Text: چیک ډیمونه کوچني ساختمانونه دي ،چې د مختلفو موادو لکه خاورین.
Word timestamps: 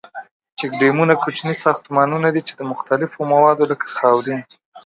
چیک 0.57 0.71
ډیمونه 0.81 1.13
کوچني 1.23 1.53
ساختمانونه 1.63 2.29
دي 2.35 2.41
،چې 2.47 2.53
د 2.55 2.61
مختلفو 2.71 3.19
موادو 3.33 3.63
لکه 3.71 3.85
خاورین. 3.97 4.39